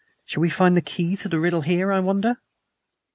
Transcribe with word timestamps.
"Shall 0.25 0.41
we 0.41 0.49
find 0.49 0.75
the 0.75 0.81
key 0.81 1.15
to 1.17 1.29
the 1.29 1.39
riddle 1.39 1.61
here, 1.61 1.91
I 1.91 1.99
wonder?" 1.99 2.37